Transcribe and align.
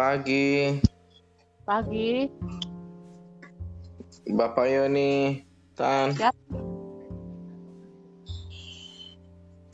pagi. 0.00 0.80
Pagi. 1.68 2.24
Bapak 4.32 4.66
Yoni, 4.72 5.44
Tan. 5.76 6.16
Siap. 6.16 6.36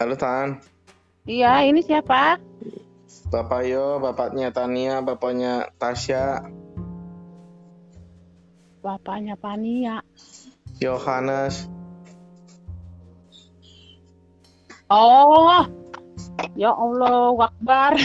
Halo 0.03 0.15
Tan. 0.19 0.59
Iya, 1.31 1.63
ini 1.71 1.79
siapa? 1.79 2.43
Bapak 3.31 3.63
Yo, 3.71 4.03
bapaknya 4.03 4.51
Tania, 4.51 4.99
bapaknya 4.99 5.71
Tasya, 5.79 6.43
Bapaknya 8.83 9.35
Pania. 9.35 10.03
Yohanes. 10.79 11.67
Oh. 14.87 15.86
Ya 16.57 16.73
Allah, 16.73 17.37
Akbar. 17.49 17.93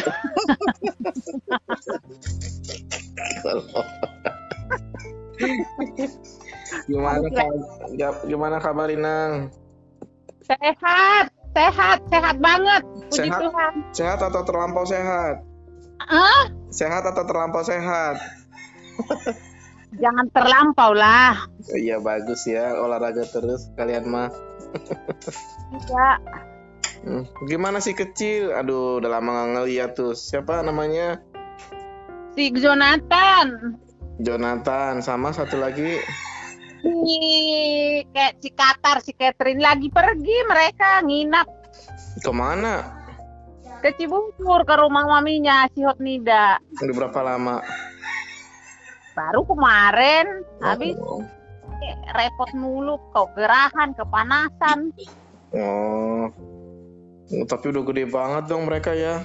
gimana 6.88 7.28
kab- 7.32 7.66
ya- 7.96 8.22
gimana 8.26 8.58
kabar 8.60 8.88
Inang? 8.92 9.50
Sehat, 10.46 11.32
sehat, 11.56 11.98
sehat 12.12 12.36
banget. 12.40 12.82
Puji 13.12 13.28
Sehat? 13.28 13.40
Tuhan. 13.40 13.74
Sehat 13.96 14.20
atau 14.20 14.42
terlampau 14.44 14.84
sehat? 14.84 15.36
Ah, 16.02 16.50
Sehat 16.72 17.04
atau 17.06 17.24
terlampau 17.28 17.64
sehat? 17.64 18.16
jangan 20.00 20.28
terlampau 20.32 20.96
lah. 20.96 21.36
Iya 21.72 22.00
bagus 22.00 22.48
ya 22.48 22.80
olahraga 22.80 23.28
terus 23.28 23.68
kalian 23.76 24.08
mah. 24.08 24.30
Tidak. 25.72 26.18
Hmm, 27.02 27.26
Gimana 27.44 27.78
sih 27.78 27.92
kecil? 27.92 28.54
Aduh, 28.54 29.02
udah 29.02 29.10
lama 29.12 29.30
nggak 29.32 29.50
ngeliat 29.56 29.90
tuh. 29.94 30.14
Siapa 30.14 30.62
namanya? 30.62 31.18
Si 32.32 32.54
Jonathan. 32.54 33.76
Jonathan 34.18 35.02
sama 35.02 35.34
satu 35.34 35.58
lagi. 35.58 35.98
Si 36.82 37.18
kayak 38.08 38.38
si 38.38 38.50
Qatar, 38.52 39.02
si 39.02 39.14
Catherine 39.14 39.62
lagi 39.62 39.88
pergi 39.88 40.38
mereka 40.46 41.02
nginap 41.02 41.46
Ke 42.18 42.30
mana? 42.30 42.98
ke 43.82 43.98
Cibubur 43.98 44.62
ke 44.62 44.78
rumah 44.78 45.10
maminya 45.10 45.66
si 45.70 45.82
Hotnida. 45.82 46.62
Udah 46.78 46.96
berapa 46.96 47.20
lama? 47.24 47.66
Baru 49.12 49.42
kemarin 49.44 50.46
habis 50.60 50.94
Oh. 50.96 51.26
eh, 51.82 51.98
repot 52.14 52.54
mulu 52.54 53.02
kau 53.10 53.26
gerahan 53.34 53.98
kepanasan. 53.98 54.94
Oh. 55.52 56.30
Tapi 57.32 57.66
udah 57.72 57.84
gede 57.88 58.04
banget 58.12 58.44
dong 58.52 58.68
mereka 58.68 58.92
ya. 58.92 59.24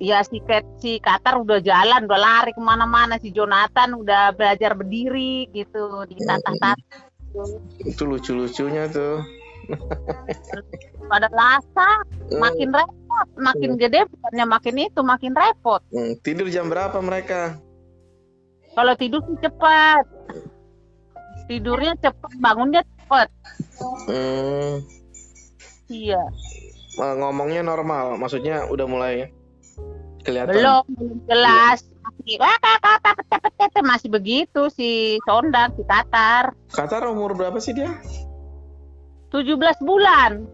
Ya 0.00 0.24
si 0.24 0.40
Kat, 0.48 0.64
si 0.80 0.96
Qatar 0.96 1.44
udah 1.44 1.60
jalan, 1.60 2.08
udah 2.08 2.20
lari 2.20 2.56
ke 2.56 2.62
mana-mana. 2.64 3.20
Si 3.20 3.28
Jonathan 3.32 4.00
udah 4.00 4.32
belajar 4.32 4.72
berdiri 4.72 5.44
gitu 5.52 6.08
di 6.08 6.16
tata-tata. 6.24 6.72
Itu 7.84 8.08
lucu-lucunya 8.08 8.88
tuh. 8.88 9.20
Pada 11.10 11.28
lasa, 11.36 11.88
makin 12.32 12.72
repot, 12.72 13.28
makin 13.36 13.76
gede 13.76 14.08
bukannya 14.08 14.46
makin 14.48 14.76
itu, 14.88 15.00
makin 15.04 15.32
repot. 15.36 15.84
Hmm, 15.92 16.16
Tidur 16.24 16.48
jam 16.48 16.72
berapa 16.72 16.96
mereka? 17.04 17.60
Kalau 18.72 18.94
tidur 18.94 19.20
sih 19.26 19.38
cepat. 19.42 20.04
Tidurnya 21.50 21.98
cepat, 21.98 22.30
bangunnya 22.38 22.86
cepat. 22.86 23.28
Hmm, 24.06 24.86
Iya. 25.90 26.22
ngomongnya 27.00 27.66
normal, 27.66 28.14
maksudnya 28.18 28.66
udah 28.70 28.86
mulai 28.86 29.34
kelihatan. 30.22 30.54
Belum, 30.54 30.84
belum 30.94 31.18
jelas. 31.26 31.82
Masih, 32.00 32.36
wah, 32.38 32.56
kakak, 32.58 32.98
cepet, 33.02 33.26
cepet, 33.30 33.52
cepet. 33.58 33.82
masih 33.84 34.08
begitu 34.10 34.62
si 34.72 35.18
Sondang, 35.26 35.74
si 35.74 35.82
Qatar. 35.84 36.54
Qatar 36.70 37.02
umur 37.10 37.34
berapa 37.34 37.58
sih 37.58 37.74
dia? 37.74 37.90
17 39.30 39.58
bulan. 39.82 40.46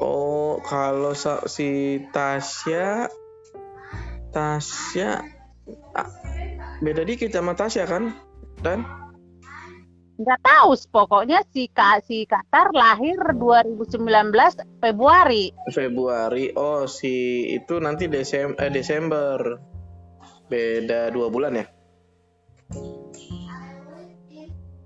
Oh, 0.00 0.58
kalau 0.64 1.12
si 1.46 2.00
Tasya, 2.10 3.06
Tasya, 4.32 5.10
ah, 5.94 6.10
beda 6.80 7.04
dikit 7.04 7.30
sama 7.30 7.52
Tasya 7.54 7.84
kan? 7.84 8.16
Dan 8.64 8.84
nggak 10.20 10.40
tahu 10.44 10.76
pokoknya 10.92 11.40
si 11.48 11.64
Ka, 11.72 11.96
si 12.04 12.28
Qatar 12.28 12.76
lahir 12.76 13.16
2019 13.16 14.04
Februari 14.84 15.48
Februari, 15.72 16.52
oh 16.60 16.84
si 16.84 17.48
itu 17.56 17.80
nanti 17.80 18.04
Desem 18.04 18.52
eh, 18.60 18.68
Desember, 18.68 19.56
beda 20.52 21.08
dua 21.08 21.32
bulan 21.32 21.56
ya? 21.56 21.66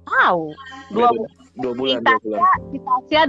tahu 0.05 0.55
dua 0.95 1.09
Beda 1.11 1.29
dua 1.55 1.73
bulan, 1.75 1.99
kita 2.03 2.13
dua 2.19 2.19
bulan. 2.23 2.59
si 2.71 2.79
Tasya 2.83 3.23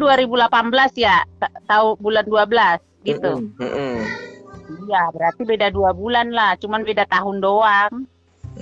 2018 0.98 1.06
ya 1.06 1.18
Ta- 1.42 1.56
tahu 1.70 1.88
bulan 2.02 2.26
12 2.26 3.06
gitu 3.06 3.32
mm-mm. 3.62 3.96
iya 4.90 5.04
berarti 5.14 5.42
beda 5.46 5.68
dua 5.70 5.94
bulan 5.94 6.34
lah 6.34 6.58
cuman 6.58 6.82
beda 6.82 7.06
tahun 7.06 7.38
doang 7.42 8.10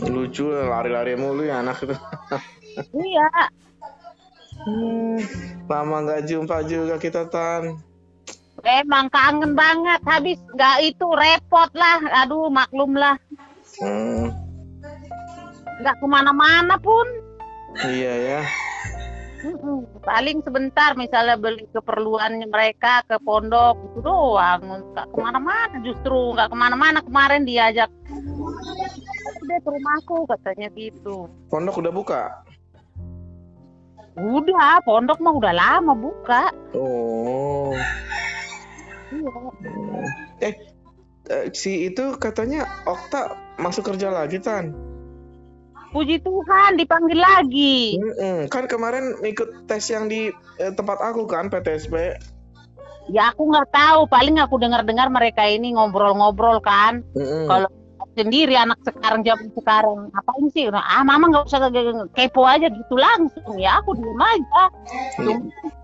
Lucu 0.01 0.49
lari-lari 0.49 1.13
mulu 1.13 1.45
ya 1.45 1.61
anak 1.61 1.85
itu. 1.85 1.93
iya. 3.05 3.29
Hmm, 4.63 5.19
lama 5.69 5.95
nggak 6.07 6.23
jumpa 6.25 6.65
juga 6.65 6.95
kita 6.97 7.29
tan. 7.29 7.77
emang 8.63 9.11
kangen 9.11 9.59
banget 9.59 9.99
habis 10.07 10.39
nggak 10.55 10.77
itu 10.81 11.07
repot 11.13 11.69
lah. 11.77 11.99
Aduh 12.25 12.47
maklum 12.49 12.95
lah. 12.95 13.19
Hmm, 13.83 14.31
nggak 15.83 15.95
ke 15.99 16.05
mana-mana 16.07 16.79
pun. 16.79 17.05
Iya 17.85 18.13
ya. 18.17 18.41
Paling 20.07 20.39
sebentar 20.47 20.95
misalnya 20.95 21.35
beli 21.35 21.67
keperluannya 21.75 22.47
mereka 22.47 23.03
ke 23.03 23.19
pondok 23.19 23.75
itu 23.91 23.99
doang. 23.99 24.63
Nggak 24.95 25.07
ke 25.11 25.17
mana-mana 25.19 25.75
justru 25.83 26.31
nggak 26.33 26.49
ke 26.49 26.55
mana-mana. 26.55 26.99
Kemarin 27.03 27.43
diajak 27.43 27.91
udah 29.23 29.57
ke 29.57 29.69
rumahku 29.69 30.17
katanya 30.27 30.67
gitu 30.71 31.27
Pondok 31.47 31.79
udah 31.79 31.91
buka. 31.91 32.21
udah 34.13 34.77
pondok 34.81 35.17
mah 35.17 35.33
udah 35.33 35.51
lama 35.51 35.93
buka 35.93 36.53
Oh. 36.71 37.73
iya. 39.09 39.33
Eh, 40.39 40.53
eh, 41.27 41.45
si 41.51 41.87
itu 41.87 42.13
katanya 42.15 42.61
Okta 42.83 43.33
masuk 43.55 43.87
kerja 43.87 44.09
lagi 44.09 44.37
tan. 44.37 44.69
puji 45.89 46.17
Tuhan 46.19 46.73
dipanggil 46.75 47.17
lagi 47.17 47.97
Mm-mm, 47.97 48.49
Kan 48.49 48.65
kemarin 48.65 49.13
ikut 49.21 49.65
tes 49.65 49.85
yang 49.87 50.05
di 50.05 50.29
eh, 50.55 50.71
tempat 50.71 50.97
aku 50.99 51.25
kan 51.25 51.47
PTSP. 51.47 52.17
ya 53.05 53.29
aku 53.29 53.45
nggak 53.45 53.69
tahu 53.69 54.07
paling 54.07 54.37
aku 54.37 54.57
dengar-dengar 54.57 55.05
mereka 55.07 55.43
ini 55.43 55.69
ngobrol-ngobrol 55.71 56.57
kan 56.59 57.03
kalau 57.45 57.69
sendiri 58.13 58.53
anak 58.57 58.79
sekarang 58.85 59.21
zaman 59.25 59.49
sekarang. 59.53 59.99
Apain 60.13 60.45
sih? 60.53 60.69
Ah 60.69 61.01
mama 61.01 61.29
nggak 61.29 61.45
usah 61.49 61.59
ke- 61.69 61.73
ke- 61.73 62.09
kepo 62.13 62.45
aja 62.45 62.69
gitu 62.69 62.95
langsung. 62.97 63.57
Ya 63.57 63.81
aku 63.81 63.97
diem 63.97 64.21
aja. 64.21 64.63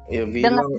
Ya 0.10 0.26
dengar 0.26 0.66
bilang, 0.66 0.70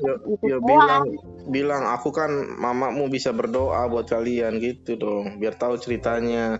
ya, 0.00 0.14
itu 0.32 0.44
ya 0.48 0.56
bilang, 0.64 1.04
bilang 1.52 1.84
aku 1.84 2.08
kan 2.08 2.32
mamamu 2.56 3.12
bisa 3.12 3.36
berdoa 3.36 3.84
buat 3.84 4.08
kalian 4.08 4.56
gitu 4.64 4.96
dong, 4.96 5.36
biar 5.36 5.52
tahu 5.60 5.76
ceritanya. 5.76 6.56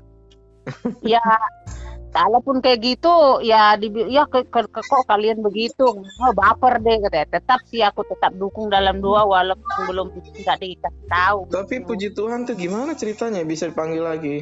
ya 1.01 1.25
kalaupun 2.11 2.65
kayak 2.65 2.81
gitu 2.83 3.45
ya 3.45 3.77
di 3.77 3.93
ya 4.09 4.25
ke, 4.27 4.47
ke- 4.49 4.71
ke- 4.71 4.87
kok 4.87 5.05
kalian 5.07 5.41
begitu? 5.45 5.87
Oh, 5.99 6.33
baper 6.35 6.81
deh 6.81 6.99
katanya 7.05 7.39
tetap 7.39 7.61
sih 7.69 7.85
aku 7.85 8.05
tetap 8.09 8.35
dukung 8.37 8.69
dalam 8.73 8.99
doa 8.99 9.25
walaupun 9.29 9.71
belum 9.87 10.07
nggak 10.15 10.59
dikasih 10.61 11.07
tahu. 11.09 11.49
Tapi 11.53 11.85
puji 11.85 12.17
Tuhan 12.17 12.49
tuh 12.49 12.57
gimana 12.57 12.97
ceritanya 12.97 13.45
bisa 13.45 13.69
dipanggil 13.69 14.05
lagi? 14.05 14.37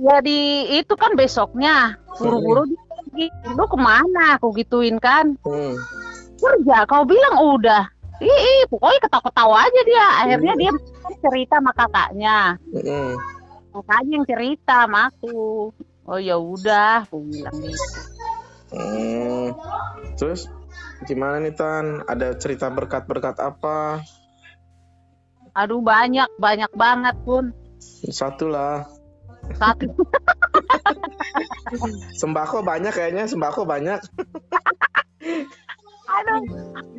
ya 0.00 0.16
di 0.24 0.64
itu 0.80 0.94
kan 0.96 1.12
besoknya. 1.12 2.00
Buru-buru 2.16 2.64
dia 2.68 2.82
pergi. 2.88 3.26
Lu 3.52 3.64
ke 3.68 3.78
mana? 3.78 4.40
Aku 4.40 4.52
gituin 4.56 4.96
kan. 4.96 5.36
Hmm. 5.44 5.76
kerja 6.40 6.88
kau 6.88 7.04
bilang 7.04 7.36
udah. 7.36 7.84
Ih, 8.20 8.64
pokoknya 8.68 9.00
ketawa-ketawa 9.04 9.56
aja 9.60 9.80
dia. 9.84 10.06
Akhirnya 10.24 10.54
dia 10.56 10.72
cerita 11.20 11.60
sama 11.60 11.72
kakaknya. 11.76 12.56
Mm-mm. 12.72 13.39
Kakaknya 13.70 14.12
yang 14.12 14.26
cerita 14.26 14.74
sama 14.84 15.08
aku 15.08 15.70
oh 16.04 16.18
ya 16.18 16.36
udah 16.36 17.04
aku 17.04 17.18
bilang 17.22 17.54
gitu 17.58 18.00
Hmm. 18.70 19.50
Terus 20.14 20.46
gimana 21.02 21.38
nih 21.38 21.50
Tan? 21.50 22.06
Ada 22.06 22.38
cerita 22.38 22.70
berkat-berkat 22.70 23.36
apa? 23.36 24.00
aduh 25.50 25.82
banyak 25.82 26.30
banyak 26.38 26.70
banget 26.70 27.12
pun 27.20 27.50
Satu 28.06 28.46
lah. 28.46 28.86
satu 29.52 29.90
Sembako 32.14 32.62
banyak 32.62 32.90
kayaknya, 32.90 33.26
sembako 33.26 33.66
banyak. 33.66 33.98
aduh 36.10 36.42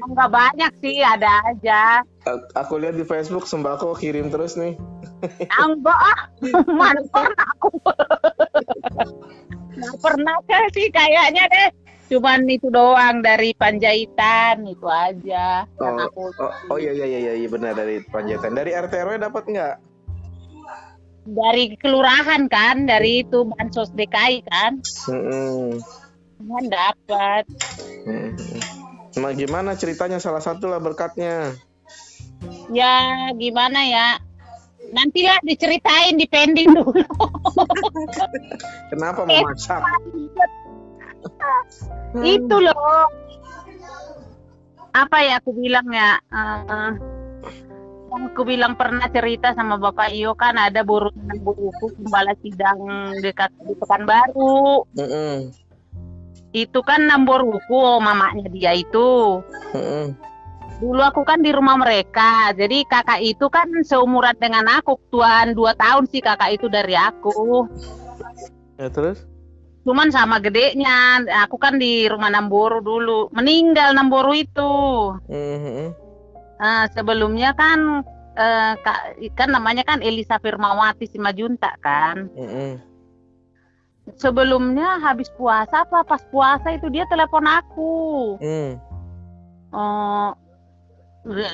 nggak 0.03 0.29
banyak 0.29 0.71
sih 0.79 1.00
ada 1.00 1.29
aja 1.45 2.00
A- 2.21 2.45
Aku 2.57 2.75
lihat 2.75 2.94
di 2.94 3.03
Facebook 3.03 3.45
sembako 3.45 3.95
kirim 3.95 4.27
terus 4.27 4.53
nih. 4.53 4.75
Enggak 5.62 6.00
ah, 6.00 6.19
mana 6.65 7.01
pernah 7.09 7.45
aku. 7.57 7.69
Nggak 9.77 9.95
pernah 10.01 10.38
kan 10.45 10.63
sih 10.73 10.88
kayaknya 10.89 11.44
deh. 11.50 11.69
Cuman 12.12 12.44
itu 12.51 12.68
doang 12.68 13.23
dari 13.23 13.56
Panjaitan 13.56 14.68
itu 14.68 14.83
aja. 14.89 15.63
Oh, 15.79 15.95
aku 15.95 16.35
oh, 16.44 16.75
oh 16.75 16.77
iya 16.77 16.91
iya 16.91 17.07
iya 17.07 17.33
iya 17.39 17.47
benar 17.47 17.71
dari 17.77 18.03
Panjaitan. 18.03 18.51
Dari 18.51 18.75
RT 18.75 18.94
RW 18.94 19.15
dapat 19.21 19.44
nggak? 19.47 19.75
dari 21.21 21.77
kelurahan 21.77 22.50
kan, 22.50 22.89
dari 22.89 23.21
itu 23.21 23.45
bansos 23.45 23.94
DKI 23.94 24.41
kan, 24.50 24.81
Mm-mm. 25.09 25.77
kan 26.41 26.63
dapat. 26.65 27.44
Mm-mm. 28.09 28.33
Nah, 29.21 29.31
gimana 29.35 29.75
ceritanya 29.77 30.18
salah 30.18 30.41
satu 30.41 30.71
lah 30.71 30.81
berkatnya? 30.81 31.53
Ya 32.71 33.29
gimana 33.35 33.85
ya? 33.85 34.07
Nantilah 34.92 35.40
diceritain 35.48 36.20
di 36.20 36.28
pending 36.28 36.76
dulu. 36.76 37.04
Kenapa 38.92 39.24
memaksa? 39.24 39.80
itu 42.36 42.56
loh. 42.60 43.08
Apa 44.92 45.18
ya 45.24 45.40
aku 45.40 45.56
bilang 45.56 45.88
ya? 45.88 46.20
yang 48.12 48.28
aku 48.28 48.44
bilang 48.44 48.76
pernah 48.76 49.08
cerita 49.08 49.56
sama 49.56 49.80
Bapak 49.80 50.12
Iyo 50.12 50.36
kan 50.36 50.60
ada 50.60 50.84
buruan 50.84 51.32
buku 51.40 51.72
gembala 51.96 52.36
sidang 52.44 53.16
dekat 53.24 53.56
di 53.64 53.72
Pekanbaru. 53.80 54.84
Mm-mm. 55.00 55.56
Itu 56.52 56.84
kan 56.84 57.08
nambor 57.08 57.48
buku 57.48 58.04
mamanya 58.04 58.52
dia 58.52 58.76
itu. 58.76 59.40
Mm-mm. 59.72 60.31
Dulu 60.81 60.98
aku 61.06 61.22
kan 61.22 61.45
di 61.45 61.54
rumah 61.54 61.78
mereka, 61.78 62.57
jadi 62.57 62.81
kakak 62.89 63.22
itu 63.22 63.45
kan 63.54 63.69
seumuran 63.86 64.33
dengan 64.42 64.66
aku, 64.66 64.98
tuan 65.13 65.54
dua 65.54 65.78
tahun 65.78 66.10
sih 66.10 66.25
kakak 66.25 66.57
itu 66.57 66.66
dari 66.74 66.98
aku. 66.98 67.69
Ya 68.81 68.89
terus? 68.89 69.30
Cuman 69.86 70.10
sama 70.10 70.42
gedenya, 70.42 71.22
aku 71.45 71.62
kan 71.62 71.78
di 71.78 72.10
rumah 72.10 72.33
Namboru 72.33 72.81
dulu, 72.81 73.30
meninggal 73.30 73.94
Namboru 73.94 74.33
itu. 74.33 74.74
Mm-mm. 75.30 75.94
Eh, 76.62 76.86
sebelumnya 76.98 77.54
kan 77.54 78.01
eh, 78.33 78.74
Kak- 78.81 79.22
kan 79.38 79.54
namanya 79.54 79.86
kan 79.86 80.01
Elisa 80.01 80.42
Firmawati 80.42 81.06
Simajunta 81.06 81.78
kan. 81.78 82.25
Mm-mm. 82.33 82.81
Sebelumnya 84.18 84.98
habis 84.98 85.30
puasa 85.38 85.86
apa 85.86 86.01
pas 86.01 86.25
puasa 86.33 86.74
itu 86.74 86.89
dia 86.89 87.06
telepon 87.06 87.45
aku. 87.45 87.94
Mm. 88.42 88.81
Oh, 89.72 90.36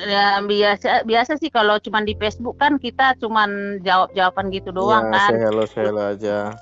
ya, 0.08 0.40
biasa 0.40 1.04
biasa 1.04 1.36
sih 1.36 1.52
kalau 1.52 1.76
cuman 1.80 2.08
di 2.08 2.16
Facebook 2.16 2.56
kan 2.56 2.80
kita 2.80 3.12
cuman 3.20 3.80
jawab 3.84 4.08
jawaban 4.16 4.48
gitu 4.48 4.72
doang 4.72 5.12
ya, 5.12 5.28
kan. 5.28 5.32
hello, 5.36 5.64
hello 5.68 6.02
aja. 6.16 6.56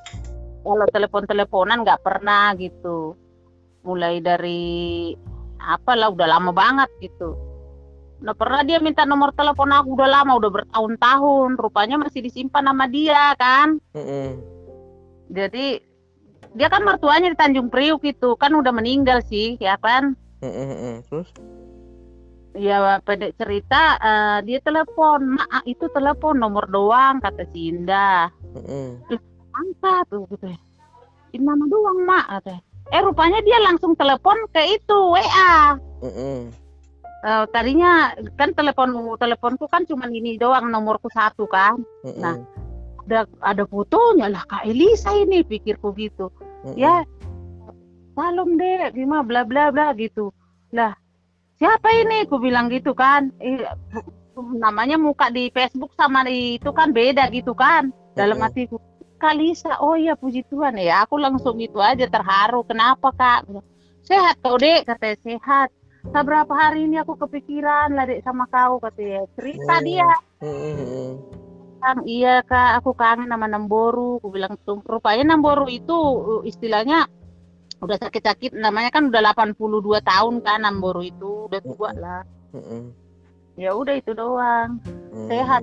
Kalau 0.67 0.87
telepon 0.91 1.25
teleponan 1.31 1.87
nggak 1.87 2.03
pernah 2.03 2.51
gitu. 2.59 3.15
Mulai 3.87 4.19
dari 4.19 5.15
apa 5.63 5.95
lah 5.95 6.11
udah 6.11 6.27
lama 6.27 6.51
banget 6.51 6.91
gitu. 6.99 7.39
Nah 8.19 8.35
pernah 8.35 8.67
dia 8.67 8.83
minta 8.83 9.07
nomor 9.07 9.31
telepon 9.39 9.71
aku 9.71 9.95
udah 9.95 10.11
lama 10.11 10.35
udah 10.35 10.51
bertahun-tahun. 10.51 11.55
Rupanya 11.55 12.03
masih 12.03 12.27
disimpan 12.27 12.67
sama 12.67 12.91
dia 12.91 13.39
kan. 13.39 13.79
Mm-mm. 13.95 14.43
Jadi 15.31 15.79
dia 16.59 16.67
kan 16.67 16.83
mertuanya 16.83 17.31
di 17.31 17.39
Tanjung 17.39 17.71
Priuk 17.71 18.03
itu 18.03 18.35
kan 18.35 18.51
udah 18.51 18.75
meninggal 18.75 19.23
sih 19.23 19.55
ya 19.63 19.79
kan. 19.79 20.19
Mm-mm. 20.43 21.07
Terus? 21.07 21.31
Ya 22.57 22.97
pendek 23.05 23.37
cerita 23.37 24.01
eh, 24.01 24.39
dia 24.49 24.59
telepon, 24.65 25.37
"Mak, 25.37 25.49
ah, 25.53 25.65
itu 25.69 25.87
telepon 25.93 26.41
nomor 26.41 26.65
doang," 26.73 27.21
kata 27.21 27.45
si 27.53 27.69
Indah. 27.69 28.33
Mm-mm. 28.57 29.05
Angkat 29.53 30.09
tuh 30.09 30.25
gitu. 30.33 30.49
Ini 31.37 31.45
nama 31.45 31.65
doang, 31.69 32.01
Mak, 32.09 32.27
kata. 32.41 32.57
Eh 32.97 33.01
rupanya 33.05 33.45
dia 33.45 33.61
langsung 33.61 33.93
telepon 33.93 34.37
ke 34.57 34.81
itu 34.81 34.99
WA. 35.13 35.77
Mm-mm. 36.01 36.49
Eh, 37.27 37.45
tadinya 37.51 38.15
kan 38.41 38.55
telepon 38.55 38.95
teleponku 39.21 39.67
kan 39.67 39.85
cuma 39.85 40.09
ini 40.09 40.41
doang 40.41 40.73
nomorku 40.73 41.13
satu 41.13 41.45
kan. 41.45 41.77
Mm-mm. 42.05 42.21
Nah. 42.25 42.37
Ada 43.07 43.23
ada 43.39 43.63
fotonya 43.71 44.27
lah 44.27 44.43
Kak 44.51 44.67
Elisa 44.67 45.15
ini 45.15 45.47
pikirku 45.47 45.95
gitu. 45.95 46.27
Mm-mm. 46.67 46.75
Ya 46.75 47.07
salam 48.19 48.59
deh, 48.59 48.91
gimana 48.97 49.23
bla 49.23 49.43
bla 49.47 49.71
bla 49.71 49.95
gitu. 49.95 50.35
Lah 50.75 50.91
siapa 51.57 51.89
ini? 51.93 52.25
Ku 52.29 52.37
bilang 52.41 52.69
gitu 52.73 52.93
kan. 52.93 53.33
Eh, 53.41 53.61
namanya 54.61 55.01
muka 55.01 55.33
di 55.33 55.49
Facebook 55.53 55.93
sama 55.97 56.25
di 56.25 56.61
itu 56.61 56.71
kan 56.73 56.93
beda 56.93 57.29
gitu 57.33 57.57
kan. 57.57 57.93
Dalam 58.17 58.41
hatiku 58.41 58.81
Kalisa, 59.17 59.81
oh 59.81 59.97
iya 59.97 60.13
puji 60.13 60.45
Tuhan 60.53 60.77
ya. 60.77 61.09
Aku 61.09 61.17
langsung 61.17 61.57
itu 61.57 61.81
aja 61.81 62.05
terharu. 62.05 62.65
Kenapa 62.69 63.13
kak? 63.17 63.49
Sehat 64.05 64.37
kau 64.45 64.61
dek, 64.61 64.85
katanya 64.85 65.17
sehat. 65.25 65.69
Seberapa 66.07 66.53
hari 66.55 66.87
ini 66.87 67.01
aku 67.01 67.17
kepikiran 67.19 67.97
lah 67.97 68.05
dek 68.07 68.23
sama 68.23 68.45
kau 68.53 68.77
katanya. 68.79 69.25
Cerita 69.35 69.81
Hmm. 69.81 69.85
dia. 69.85 70.11
Kang, 71.77 72.01
iya 72.09 72.41
kak, 72.45 72.81
aku 72.81 72.93
kangen 72.93 73.33
sama 73.33 73.49
Namboru. 73.49 74.21
Aku 74.21 74.29
bilang 74.33 74.57
tuh, 74.65 74.85
rupanya 74.85 75.33
Namboru 75.33 75.65
itu 75.69 75.97
uh, 75.97 76.43
istilahnya 76.45 77.09
udah 77.83 77.97
sakit-sakit. 78.01 78.57
Namanya 78.57 78.91
kan 78.95 79.09
udah 79.09 79.33
82 79.33 80.01
tahun 80.01 80.35
kan 80.41 80.65
Namboru 80.65 81.03
itu, 81.05 81.51
udah 81.51 81.61
tua 81.61 81.91
lah. 81.97 82.23
Mm-mm. 82.57 82.93
Ya 83.57 83.73
udah 83.73 83.95
itu 83.97 84.13
doang. 84.13 84.81
Mm. 85.13 85.29
Sehat. 85.29 85.63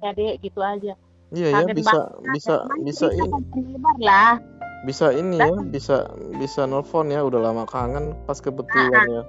Ya 0.00 0.10
dek, 0.16 0.40
gitu 0.40 0.60
aja. 0.64 0.94
Iya 1.30 1.62
ya 1.62 1.70
bisa 1.70 2.10
bisa 2.34 2.54
bisa 2.82 3.06
panjang 3.06 3.46
lebar 3.70 3.96
lah. 4.02 4.34
bisa 4.80 5.12
ini 5.12 5.36
ya 5.36 5.52
bisa 5.68 6.08
bisa 6.40 6.64
nelfon 6.64 7.12
ya 7.12 7.20
udah 7.20 7.52
lama 7.52 7.68
kangen 7.68 8.16
pas 8.24 8.40
kebetulan 8.40 9.04
ya. 9.04 9.22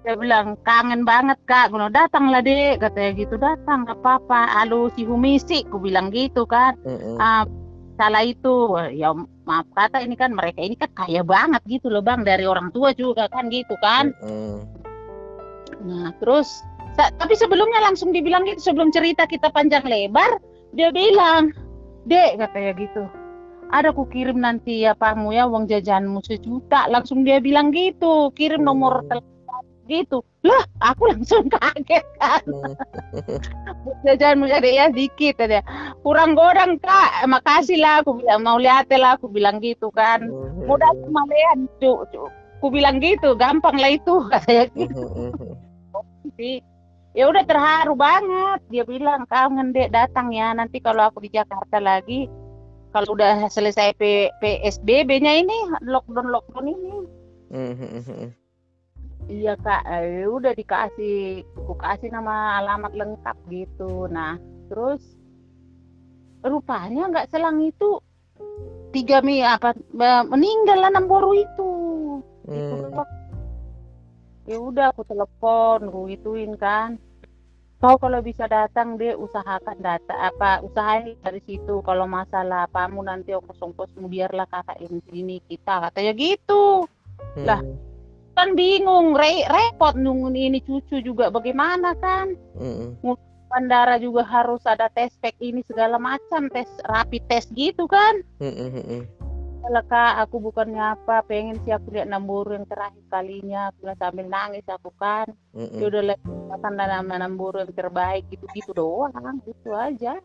Dia 0.00 0.16
bilang 0.16 0.56
kangen 0.64 1.04
banget 1.04 1.36
kak, 1.44 1.76
gue 1.76 1.92
datang 1.92 2.32
lah 2.32 2.40
dek, 2.40 2.80
katanya 2.80 3.10
gitu 3.20 3.36
datang, 3.36 3.84
gak 3.84 4.00
apa-apa. 4.00 4.48
Halo 4.48 4.88
si 4.96 5.04
Humisi, 5.04 5.60
ku 5.68 5.76
bilang 5.76 6.08
gitu 6.08 6.48
kan. 6.48 6.72
Mm-mm. 6.88 7.20
Ah, 7.20 7.44
salah 8.00 8.24
itu, 8.24 8.80
ya 8.96 9.12
maaf 9.44 9.68
kata 9.76 10.00
ini 10.00 10.16
kan 10.16 10.32
mereka 10.32 10.64
ini 10.64 10.72
kan 10.72 10.88
kaya 10.96 11.20
banget 11.20 11.60
gitu 11.68 11.92
loh 11.92 12.00
bang 12.00 12.24
dari 12.24 12.48
orang 12.48 12.72
tua 12.72 12.96
juga 12.96 13.28
kan 13.28 13.52
gitu 13.52 13.76
kan. 13.84 14.16
Mm-mm. 14.24 14.64
Nah 15.84 16.08
terus, 16.16 16.64
tapi 16.96 17.36
sebelumnya 17.36 17.84
langsung 17.84 18.16
dibilang 18.16 18.48
gitu 18.48 18.72
sebelum 18.72 18.88
cerita 18.88 19.28
kita 19.28 19.52
panjang 19.52 19.84
lebar, 19.84 20.40
dia 20.72 20.88
bilang, 20.88 21.52
dek 22.08 22.40
katanya 22.40 22.72
gitu. 22.80 23.04
Ada 23.70 23.94
ku 23.94 24.02
kirim 24.10 24.42
nanti 24.42 24.82
ya 24.82 24.98
pamu 24.98 25.30
ya 25.30 25.46
uang 25.46 25.70
jajanmu 25.70 26.24
sejuta. 26.26 26.90
Langsung 26.90 27.22
dia 27.22 27.38
bilang 27.38 27.70
gitu, 27.70 28.34
kirim 28.34 28.66
nomor 28.66 29.06
telepon 29.06 29.29
gitu. 29.90 30.22
Lah, 30.46 30.62
aku 30.78 31.10
langsung 31.10 31.50
kaget 31.54 32.06
kan. 32.22 32.42
Jajanmu 34.06 34.46
ya 34.46 34.62
ya 34.62 34.86
dikit 34.88 35.42
ada. 35.42 35.60
Kurang 36.06 36.38
godang 36.38 36.78
kak, 36.78 37.26
makasih 37.26 37.82
lah. 37.82 38.06
Aku 38.06 38.22
bilang 38.22 38.46
mau 38.46 38.56
lihat 38.62 38.86
lah, 38.94 39.18
aku 39.18 39.26
bilang 39.26 39.58
gitu 39.58 39.90
kan. 39.90 40.30
Mudah 40.70 40.94
kemalean, 41.02 41.66
cu, 41.82 42.06
cu. 42.14 42.30
Aku 42.60 42.68
bilang 42.68 43.00
gitu, 43.00 43.34
gampang 43.40 43.80
lah 43.80 43.90
itu 43.90 44.20
katanya 44.28 44.68
gitu. 44.76 45.02
Ya 47.16 47.26
udah 47.26 47.42
terharu 47.42 47.96
banget. 47.98 48.60
Dia 48.70 48.84
bilang 48.86 49.26
kangen 49.26 49.74
dek 49.74 49.90
datang 49.90 50.30
ya 50.30 50.54
nanti 50.54 50.78
kalau 50.78 51.08
aku 51.10 51.24
di 51.24 51.32
Jakarta 51.32 51.82
lagi. 51.82 52.30
Kalau 52.90 53.14
udah 53.14 53.46
selesai 53.48 53.94
P- 53.94 54.34
PSBB-nya 54.42 55.40
ini 55.40 55.56
lockdown 55.86 56.26
lockdown 56.30 56.66
ini. 56.68 56.94
Iya 59.30 59.54
kak, 59.54 59.86
eh, 59.86 60.26
udah 60.26 60.50
dikasih, 60.58 61.46
aku 61.54 61.78
kasih 61.78 62.10
nama 62.10 62.58
alamat 62.58 62.90
lengkap 62.98 63.36
gitu. 63.46 64.10
Nah, 64.10 64.34
terus 64.66 64.98
rupanya 66.42 67.06
nggak 67.14 67.30
selang 67.30 67.62
itu 67.62 68.02
tiga 68.90 69.22
mi 69.22 69.38
apa 69.46 69.70
meninggal 70.26 70.82
lah 70.82 70.90
Namboru 70.90 71.30
itu. 71.38 71.72
Gitu, 72.50 72.74
Mm. 72.74 72.90
Pak. 72.90 73.08
Ya 74.50 74.58
udah 74.58 74.90
aku 74.90 75.06
telepon, 75.06 75.86
aku 75.86 76.10
gituin 76.10 76.58
kan. 76.58 76.98
Kau 77.78 77.96
kalau 77.96 78.20
bisa 78.20 78.50
datang 78.50 78.98
deh 78.98 79.16
usahakan 79.16 79.78
data 79.80 80.12
apa 80.12 80.60
usahain 80.60 81.16
dari 81.24 81.40
situ 81.48 81.80
kalau 81.80 82.04
masalah 82.04 82.68
apamu 82.68 83.00
nanti 83.00 83.32
ongkos-ongkosmu 83.32 84.04
biarlah 84.04 84.44
kakak 84.52 84.84
sini 85.08 85.40
kita 85.48 85.88
katanya 85.88 86.12
gitu 86.12 86.84
Lah. 87.40 87.64
Mm. 88.40 88.46
kan 88.46 88.56
bingung 88.56 89.08
re- 89.12 89.44
repot 89.44 89.92
nungguin 90.00 90.36
ini 90.48 90.64
cucu 90.64 91.04
juga 91.04 91.28
bagaimana 91.28 91.92
kan 92.00 92.32
Mm-mm. 92.56 92.96
bandara 93.52 94.00
juga 94.00 94.24
harus 94.24 94.64
ada 94.64 94.88
tes 94.96 95.12
pack 95.20 95.36
ini 95.44 95.60
segala 95.68 96.00
macam 96.00 96.48
tes 96.48 96.70
rapid 96.88 97.20
test 97.28 97.52
gitu 97.52 97.84
kan 97.84 98.24
Mm-mm. 98.40 99.04
Kalau 99.60 99.84
kak 99.92 100.24
aku 100.24 100.40
bukannya 100.40 100.96
apa 100.96 101.20
pengen 101.28 101.60
sih 101.68 101.76
aku 101.76 101.92
lihat 101.92 102.08
Namburu 102.08 102.56
yang 102.56 102.64
terakhir 102.64 103.04
kalinya 103.12 103.68
aku 103.68 103.92
sambil 104.00 104.24
nangis 104.24 104.64
aku 104.64 104.88
kan 104.96 105.28
Mm-mm. 105.52 105.76
ya 105.76 105.84
udah 105.92 106.02
lihat 106.08 106.20
nama 106.48 106.84
nama 106.96 107.14
Namburu 107.28 107.60
yang 107.60 107.76
terbaik 107.76 108.24
gitu 108.32 108.48
gitu 108.56 108.72
doang 108.72 109.12
gitu 109.44 109.76
aja 109.76 110.16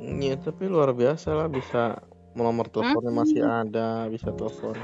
Iya, 0.00 0.38
tapi 0.38 0.70
luar 0.70 0.94
biasa 0.94 1.34
lah 1.34 1.48
bisa 1.50 1.98
nomor 2.36 2.70
teleponnya 2.70 3.10
Hmm. 3.10 3.20
masih 3.20 3.42
ada, 3.42 4.06
bisa 4.06 4.30
telepon. 4.30 4.76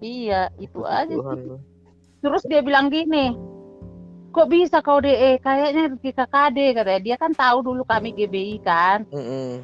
Iya, 0.00 0.52
itu 0.60 0.84
Puji 0.84 0.92
aja 0.92 1.14
Tuhan 1.14 1.36
sih. 1.40 1.60
Terus 2.20 2.42
dia 2.48 2.60
bilang 2.64 2.90
gini, 2.92 3.32
kok 4.32 4.48
bisa 4.50 4.82
kau 4.84 5.00
DE? 5.00 5.38
Kayaknya 5.40 5.94
di 5.94 6.10
KKD 6.10 6.58
katanya. 6.74 7.00
Dia 7.00 7.16
kan 7.16 7.32
tahu 7.32 7.62
dulu 7.64 7.82
kami 7.86 8.12
GBI 8.12 8.56
kan. 8.60 9.06
Mm-mm. 9.12 9.62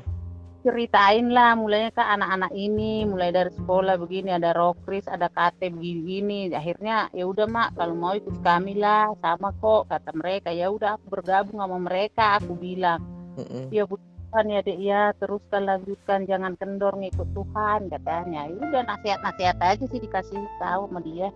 Ceritain 0.62 1.27
lah 1.35 1.59
mulainya 1.59 1.91
ke 1.91 1.99
anak-anak 1.99 2.55
ini, 2.55 3.03
mulai 3.03 3.35
dari 3.35 3.51
sekolah 3.51 3.99
begini, 3.99 4.31
ada 4.31 4.55
rokris, 4.55 5.11
ada 5.11 5.27
KT 5.27 5.75
begini. 5.75 6.55
Akhirnya 6.55 7.11
ya 7.11 7.27
udah 7.27 7.51
mak, 7.51 7.75
kalau 7.75 7.99
mau 7.99 8.15
ikut 8.15 8.39
kami 8.47 8.79
lah, 8.79 9.11
sama 9.19 9.51
kok 9.59 9.91
kata 9.91 10.15
mereka. 10.15 10.55
Ya 10.55 10.71
udah 10.71 10.95
aku 10.95 11.19
bergabung 11.19 11.59
sama 11.59 11.83
mereka, 11.83 12.39
aku 12.39 12.55
bilang. 12.55 13.03
Mm-mm. 13.35 13.75
Ya 13.75 13.91
puji 13.91 14.12
Tuhan 14.33 14.49
ya 14.49 14.65
dek 14.65 14.81
ya, 14.81 15.03
teruskan 15.21 15.69
lanjutkan, 15.69 16.25
jangan 16.25 16.57
kendor 16.57 16.97
ngikut 16.97 17.37
Tuhan 17.37 17.93
katanya. 17.93 18.49
Ya 18.49 18.65
udah 18.65 18.83
nasihat-nasihat 18.89 19.61
aja 19.61 19.85
sih 19.85 20.01
dikasih 20.01 20.41
tahu 20.57 20.89
sama 20.89 21.05
dia. 21.05 21.29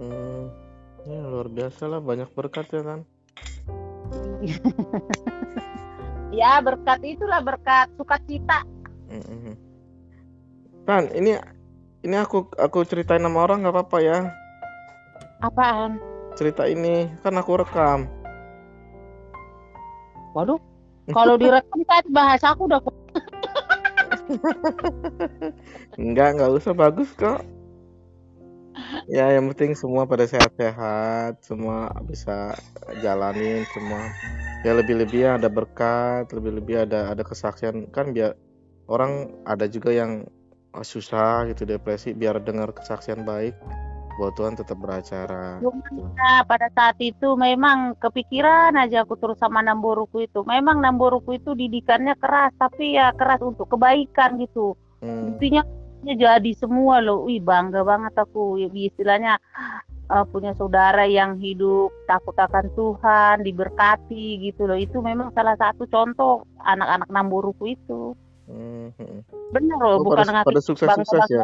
Hmm. 0.00 0.48
Ya 1.04 1.20
luar 1.20 1.52
biasa 1.52 1.84
lah, 1.84 2.00
banyak 2.00 2.32
berkat 2.32 2.64
ya 2.72 2.80
kan. 2.80 3.04
ya 6.40 6.64
berkat 6.64 7.04
itulah 7.04 7.44
berkat 7.44 7.92
sukacita. 8.00 8.64
Kan 10.88 11.12
ini 11.12 11.36
ini 12.08 12.16
aku 12.16 12.48
aku 12.56 12.88
ceritain 12.88 13.20
sama 13.20 13.44
orang 13.44 13.68
nggak 13.68 13.76
apa-apa 13.76 13.98
ya. 14.00 14.32
Apaan? 15.44 16.00
Cerita 16.40 16.64
ini 16.64 17.04
kan 17.20 17.36
aku 17.36 17.60
rekam. 17.60 18.08
Waduh, 20.32 20.73
kalau 21.12 21.36
direkam 21.36 21.80
tadi 21.84 22.08
bahasa 22.08 22.56
aku 22.56 22.70
udah 22.70 22.80
Enggak, 26.00 26.28
enggak 26.38 26.50
usah 26.56 26.72
bagus 26.72 27.12
kok. 27.12 27.44
Ya, 29.06 29.30
yang 29.36 29.52
penting 29.52 29.76
semua 29.76 30.08
pada 30.08 30.24
sehat-sehat, 30.24 31.44
semua 31.44 31.92
bisa 32.08 32.56
jalanin 33.04 33.62
semua. 33.76 34.00
Ya 34.64 34.72
lebih-lebih 34.74 35.38
ada 35.38 35.52
berkat, 35.52 36.32
lebih-lebih 36.32 36.88
ada 36.88 37.12
ada 37.12 37.20
kesaksian 37.20 37.92
kan 37.92 38.16
biar 38.16 38.32
orang 38.88 39.28
ada 39.44 39.68
juga 39.68 39.92
yang 39.92 40.24
susah 40.82 41.46
gitu 41.52 41.68
depresi 41.68 42.10
biar 42.16 42.42
dengar 42.42 42.74
kesaksian 42.74 43.22
baik 43.22 43.54
bahwa 44.14 44.32
Tuhan 44.38 44.54
tetap 44.54 44.76
beracara. 44.78 45.58
Nah, 46.14 46.40
pada 46.46 46.70
saat 46.70 46.96
itu 47.02 47.34
memang 47.34 47.98
kepikiran 47.98 48.74
aja 48.78 49.02
aku 49.02 49.18
terus 49.18 49.38
sama 49.42 49.60
Namboruku 49.60 50.24
itu. 50.24 50.46
Memang 50.46 50.78
Namboruku 50.78 51.36
itu 51.38 51.52
didikannya 51.58 52.14
keras, 52.18 52.54
tapi 52.56 52.94
ya 52.94 53.10
keras 53.14 53.42
untuk 53.42 53.66
kebaikan 53.70 54.38
gitu. 54.38 54.78
Hmm, 55.02 55.34
Buktinya 55.34 55.62
jadi 56.06 56.52
semua 56.54 57.02
loh. 57.02 57.26
Wih, 57.26 57.42
bangga 57.42 57.82
banget 57.82 58.14
aku. 58.14 58.62
Ya, 58.62 58.68
Istilahnya 58.70 59.42
eh, 60.10 60.24
punya 60.30 60.54
saudara 60.54 61.04
yang 61.08 61.40
hidup 61.42 61.90
takut 62.06 62.36
akan 62.38 62.70
Tuhan, 62.78 63.42
diberkati 63.42 64.38
gitu 64.46 64.70
loh. 64.70 64.78
Itu 64.78 65.02
memang 65.02 65.34
salah 65.34 65.58
satu 65.58 65.90
contoh 65.90 66.46
anak-anak 66.62 67.08
Namboruku 67.10 67.74
itu. 67.74 68.14
hmm, 68.46 68.94
hmm. 68.94 69.18
Bener 69.50 69.78
loh, 69.78 70.02
Oh, 70.02 70.06
bukan 70.06 70.26
pada, 70.26 70.42
pada 70.42 70.60
sukses-sukses 70.62 71.22
ya. 71.30 71.42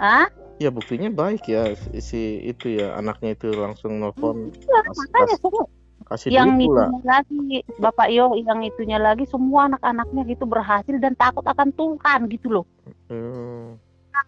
Hah? 0.00 0.26
Ya 0.60 0.68
buktinya 0.68 1.08
baik 1.08 1.48
ya 1.48 1.72
si, 2.04 2.44
itu 2.44 2.76
ya 2.76 2.92
anaknya 3.00 3.32
itu 3.32 3.48
langsung 3.56 3.96
nelfon 3.96 4.52
Iya, 4.52 4.78
kas- 4.84 4.98
makanya 5.00 5.34
kas- 5.34 5.40
semua 5.40 5.64
kasih 6.04 6.28
yang 6.36 6.50
itunya 6.60 7.00
lagi 7.00 7.40
Bapak 7.80 8.08
Yo 8.12 8.36
yang 8.36 8.60
itunya 8.60 9.00
lagi 9.00 9.24
semua 9.24 9.72
anak-anaknya 9.72 10.22
gitu 10.28 10.44
berhasil 10.44 10.92
dan 11.00 11.16
takut 11.16 11.44
akan 11.48 11.72
Tuhan 11.72 12.28
gitu 12.28 12.60
loh. 12.60 12.64
Hmm, 13.08 13.80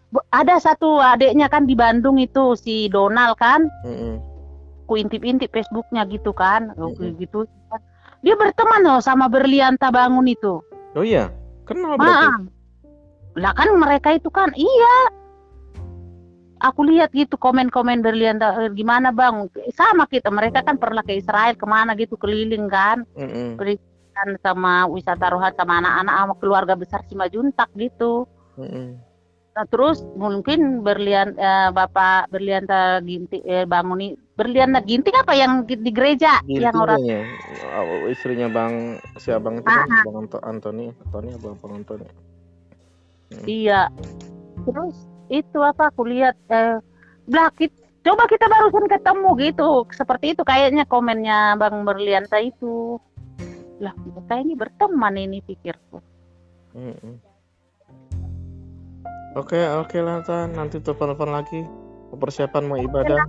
B- 0.08 0.24
ada 0.32 0.56
satu 0.56 1.04
adiknya 1.04 1.52
kan 1.52 1.68
di 1.68 1.76
Bandung 1.76 2.16
itu 2.16 2.56
si 2.56 2.88
Donald 2.88 3.36
kan? 3.36 3.68
Hmm, 3.84 4.16
ku 4.88 4.96
intip-intip 4.96 5.52
Facebooknya 5.52 6.08
gitu 6.08 6.32
kan? 6.32 6.72
Mm-mm. 6.80 7.12
gitu. 7.20 7.44
Dia 8.24 8.40
berteman 8.40 8.88
loh 8.88 9.00
sama 9.04 9.28
Berlianta 9.28 9.92
Bangun 9.92 10.32
itu. 10.32 10.64
Oh 10.96 11.04
iya, 11.04 11.28
kenal 11.68 12.00
berarti. 12.00 12.24
ah 12.24 12.36
lah 13.32 13.52
kan 13.56 13.68
mereka 13.76 14.12
itu 14.12 14.28
kan 14.28 14.52
iya 14.52 14.96
aku 16.62 16.87
lihat 16.87 17.11
gitu 17.11 17.35
komen-komen 17.35 18.00
Berlianta 18.00 18.54
"Eh, 18.62 18.71
gimana 18.71 19.11
bang 19.11 19.50
sama 19.75 20.07
kita 20.07 20.31
mereka 20.31 20.62
kan 20.62 20.78
pernah 20.78 21.02
ke 21.02 21.19
Israel 21.19 21.59
ke 21.59 21.66
mana 21.66 21.92
gitu 21.99 22.14
keliling 22.14 22.71
kan 22.71 23.02
Mm-mm, 23.19 23.59
kan 24.12 24.28
sama 24.45 24.87
wisata 24.87 25.33
rohat 25.33 25.57
sama 25.59 25.81
anak-anak 25.83 26.14
sama 26.14 26.35
keluarga 26.38 26.75
besar 26.78 27.00
Simajuntak 27.09 27.69
gitu. 27.75 28.28
mm-mm. 28.61 28.95
Nah, 29.52 29.69
terus 29.69 30.00
mungkin 30.16 30.81
berlian 30.81 31.37
eh, 31.37 31.69
Bapak 31.69 32.33
Berlianta 32.33 33.04
Ginti 33.04 33.45
eh, 33.45 33.69
Banguni 33.69 34.16
Berlianta 34.33 34.81
Ginting 34.81 35.12
apa 35.12 35.37
yang 35.37 35.69
di, 35.69 35.76
gereja 35.92 36.40
yang 36.57 36.73
Ginting 36.73 36.81
orang. 36.81 37.00
Oh, 37.76 38.09
istrinya 38.09 38.49
Bang 38.49 38.97
si 39.21 39.28
Abang 39.28 39.61
itu 39.61 39.69
Ah, 39.69 39.85
kan 39.85 40.09
Bang 40.09 40.16
Anto, 40.25 40.38
Antoni, 40.40 40.87
Antoni 41.04 41.28
Abang 41.37 41.57
Bang 41.61 41.85
Antoni. 41.85 42.09
iya. 43.45 43.92
Terus 44.64 44.97
itu 45.32 45.58
apa 45.64 45.88
aku 45.88 46.04
lihat 46.04 46.36
eh 46.52 46.76
lah 47.32 47.48
kit- 47.56 47.72
coba 48.04 48.28
kita 48.28 48.44
barusan 48.46 48.84
ketemu 48.86 49.28
gitu. 49.40 49.88
Seperti 49.88 50.36
itu 50.36 50.42
kayaknya 50.44 50.84
komennya 50.84 51.56
Bang 51.56 51.88
Berlianta 51.88 52.36
itu. 52.36 53.00
Lah 53.80 53.96
mereka 53.96 54.34
ini 54.36 54.52
berteman 54.52 55.14
ini 55.16 55.40
pikirku. 55.40 55.98
Mm-mm. 56.76 57.16
Oke, 59.32 59.56
oke 59.56 59.96
lah 59.98 60.20
Tan. 60.22 60.52
Nanti 60.52 60.76
telepon-telepon 60.76 61.30
lagi. 61.32 61.60
Persiapan 62.12 62.68
mau 62.68 62.76
ibadah. 62.76 63.24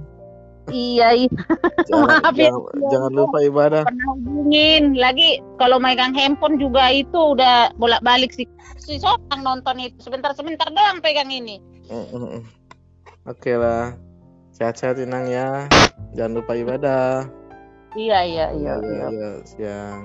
iya 0.72 1.12
iya 1.12 1.27
Jangan, 1.91 2.07
Maaf 2.24 2.36
ya. 2.39 2.48
jangan, 2.48 2.63
jangan 2.88 3.12
lupa 3.12 3.38
ibadah. 3.43 3.83
pernah 3.83 4.07
hubungin 4.15 4.95
lagi 4.95 5.43
kalau 5.60 5.75
megang 5.75 6.15
handphone 6.15 6.55
juga 6.55 6.88
itu 6.88 7.36
udah 7.36 7.75
bolak-balik 7.75 8.31
si 8.31 8.48
si 8.79 8.95
Sotang 8.95 9.43
nonton 9.43 9.75
itu 9.83 10.00
sebentar-sebentar 10.00 10.63
doang 10.72 11.03
pegang 11.03 11.27
ini 11.27 11.60
Mm-mm. 11.90 12.44
Oke 13.28 13.56
lah. 13.56 13.96
Sehat-sehat 14.54 15.00
Inang 15.02 15.28
ya. 15.28 15.68
Jangan 16.13 16.34
lupa 16.40 16.54
ibadah. 16.54 17.25
iya 17.94 18.25
iya 18.25 18.46
iya, 18.58 18.74
Ya, 18.74 18.86
iya. 18.86 19.08
ya, 19.10 19.30
siang. 19.46 20.00